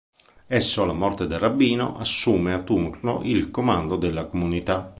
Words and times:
Esso, 0.47 0.81
alla 0.81 0.95
morte 0.95 1.27
del 1.27 1.37
rabbino, 1.37 1.95
assume 1.95 2.53
a 2.53 2.57
suo 2.57 2.63
turno 2.65 3.21
il 3.23 3.51
comando 3.51 3.97
della 3.97 4.25
comunità. 4.25 4.89